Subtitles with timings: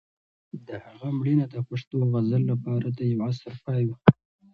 [0.67, 3.91] د هغه مړینه د پښتو غزل لپاره د یو عصر پای و.